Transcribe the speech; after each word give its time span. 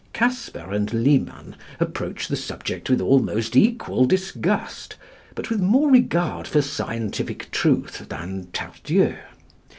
Casper 0.13 0.71
and 0.73 0.91
Liman 0.91 1.55
approach 1.79 2.27
the 2.27 2.35
subject 2.35 2.89
with 2.89 3.01
almost 3.01 3.55
equal 3.55 4.05
disgust, 4.05 4.95
but 5.35 5.51
with 5.51 5.61
more 5.61 5.91
regard 5.91 6.47
for 6.47 6.63
scientific 6.63 7.51
truth 7.51 8.09
than 8.09 8.47
Tardieu. 8.51 9.13